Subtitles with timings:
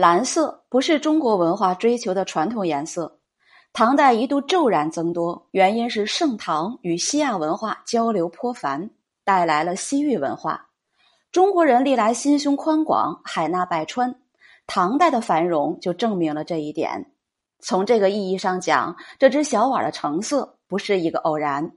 [0.00, 3.18] 蓝色不是中国文化追求的传统颜色。
[3.72, 8.90] 唐代一度骤然增多原因是盛唐与西亚文化交流颇繁
[9.24, 10.68] 带来了西域文化。
[11.32, 14.14] 中国人历来心胸宽广海纳百川
[14.68, 17.10] 唐代的繁荣就证明了这一点。
[17.58, 21.72] 从这个意义上讲这只小碗的成色不是一个偶然